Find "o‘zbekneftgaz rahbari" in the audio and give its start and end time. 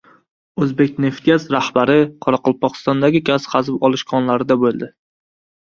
0.63-1.99